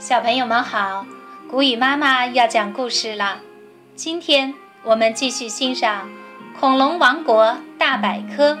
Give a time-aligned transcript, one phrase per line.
[0.00, 1.04] 小朋友们好，
[1.50, 3.42] 谷雨妈妈要讲故事了。
[3.94, 6.08] 今天我们继续欣赏
[6.58, 8.54] 《恐龙王国大百科》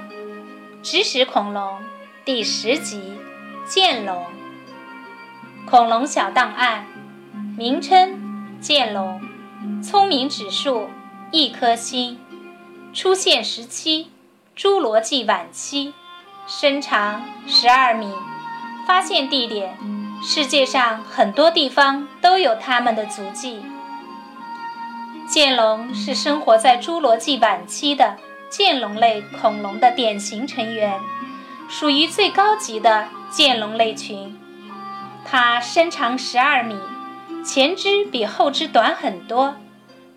[0.82, 1.80] 指使恐龙
[2.26, 3.14] 第十集
[3.66, 4.22] 《剑龙》。
[5.64, 6.84] 恐龙小档案，
[7.56, 9.22] 名称：剑龙，
[9.82, 10.90] 聪明指数
[11.30, 12.18] 一颗星，
[12.92, 14.08] 出现时期：
[14.54, 15.94] 侏罗纪晚期，
[16.46, 18.12] 身长十二米，
[18.86, 19.74] 发现地点。
[20.22, 23.62] 世界上很多地方都有它们的足迹。
[25.26, 28.16] 剑龙是生活在侏罗纪晚期的
[28.50, 31.00] 剑龙类恐龙的典型成员，
[31.68, 34.38] 属于最高级的剑龙类群。
[35.24, 36.76] 它身长十二米，
[37.44, 39.54] 前肢比后肢短很多，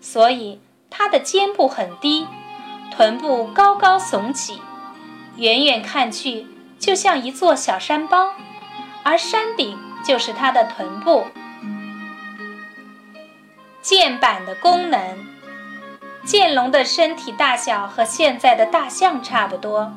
[0.00, 0.60] 所以
[0.90, 2.26] 它的肩部很低，
[2.90, 4.60] 臀部高高耸起，
[5.36, 6.46] 远远看去
[6.78, 8.32] 就像一座小山包，
[9.02, 9.78] 而山顶。
[10.04, 11.26] 就是它的臀部。
[13.80, 15.18] 剑板的功能，
[16.24, 19.92] 剑龙的身体大小和现在的大象差不多，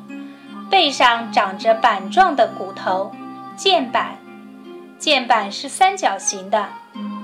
[0.70, 3.12] 背上长着板状的骨头，
[3.56, 4.18] 剑板。
[4.98, 6.68] 剑板是三角形的，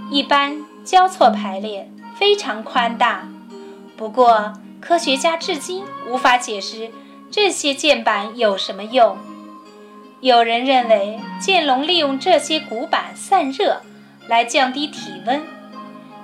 [0.08, 3.27] 一般交错排列，非常宽大。
[3.96, 6.90] 不过，科学家至今无法解释
[7.30, 9.18] 这些剑板有什么用。
[10.20, 13.82] 有人认为剑龙利用这些骨板散热
[14.26, 15.42] 来降低体温，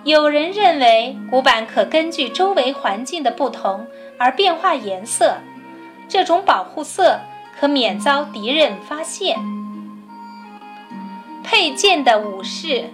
[0.05, 3.87] 有人认为骨板可根据周围环境的不同
[4.19, 5.37] 而变化颜色，
[6.09, 7.21] 这种保护色
[7.59, 9.39] 可免遭敌人发现。
[11.45, 12.91] 佩剑的武士，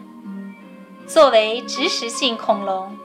[1.07, 2.97] 作为植食性恐龙，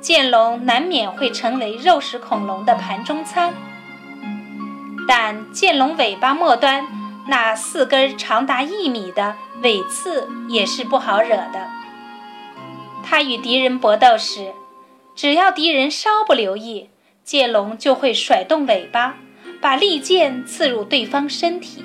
[0.00, 3.52] 剑龙难免会成为肉食恐龙的盘中餐，
[5.06, 7.03] 但剑龙尾巴末端。
[7.26, 11.70] 那四根长达一米的尾刺也是不好惹的。
[13.02, 14.52] 它与敌人搏斗时，
[15.14, 16.90] 只要敌人稍不留意，
[17.22, 19.16] 剑龙就会甩动尾巴，
[19.60, 21.84] 把利剑刺入对方身体。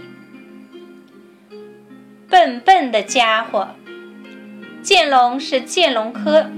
[2.30, 3.70] 笨笨的家伙，
[4.82, 6.50] 剑龙是剑龙科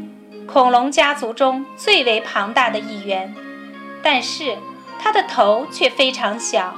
[0.45, 3.33] 恐龙家族中最为庞大的一员，
[4.03, 4.57] 但是
[4.99, 6.75] 它的头却非常小。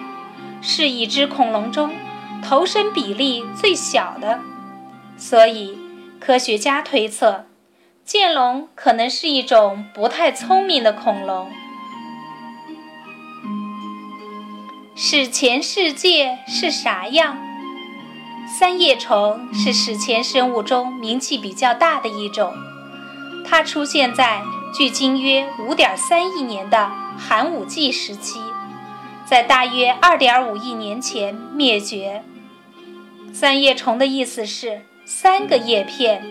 [0.64, 1.94] 是已知恐龙中
[2.42, 4.40] 头身比例最小的，
[5.18, 5.78] 所以
[6.20, 7.46] 科学家推测，
[8.06, 11.52] 剑龙可能是一种不太聪明的恐龙。
[14.96, 17.38] 史前世界是啥样？
[18.48, 22.54] 三叶虫是史前生物中名气比较大的一种，
[23.46, 24.42] 它出现在
[24.74, 28.40] 距今约5.3亿年的寒武纪时期。
[29.34, 32.22] 在大约二点五亿年前灭绝。
[33.34, 36.24] 三叶虫的意思是三个叶片，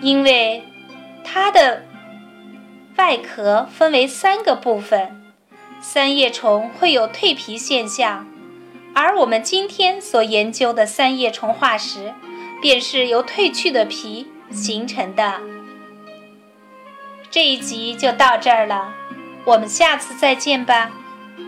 [0.00, 0.64] 因为
[1.22, 1.84] 它的
[2.96, 5.30] 外壳分为三个部分。
[5.80, 8.26] 三叶虫会有蜕皮现象，
[8.96, 12.12] 而我们今天所研究的三叶虫化石，
[12.60, 15.34] 便是由褪去的皮形成的。
[17.30, 18.92] 这一集就到这儿了，
[19.44, 20.90] 我们下次再见吧。